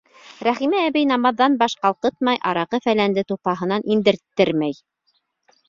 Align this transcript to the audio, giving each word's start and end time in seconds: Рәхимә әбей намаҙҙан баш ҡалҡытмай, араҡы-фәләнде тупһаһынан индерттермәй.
Рәхимә 0.45 0.79
әбей 0.85 1.05
намаҙҙан 1.09 1.57
баш 1.59 1.75
ҡалҡытмай, 1.83 2.41
араҡы-фәләнде 2.53 3.27
тупһаһынан 3.35 3.89
индерттермәй. 3.99 4.77